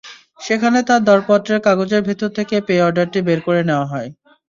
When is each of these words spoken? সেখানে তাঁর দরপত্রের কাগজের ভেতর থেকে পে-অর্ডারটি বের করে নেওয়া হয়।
সেখানে 0.39 0.79
তাঁর 0.87 1.01
দরপত্রের 1.07 1.59
কাগজের 1.65 2.01
ভেতর 2.07 2.29
থেকে 2.37 2.55
পে-অর্ডারটি 2.67 3.19
বের 3.27 3.39
করে 3.47 3.61
নেওয়া 3.69 3.87
হয়। 3.91 4.09